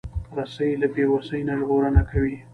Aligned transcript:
رسۍ 0.37 0.69
له 0.81 0.87
بیوسۍ 0.93 1.41
نه 1.47 1.53
ژغورنه 1.59 2.01
کوي. 2.11 2.35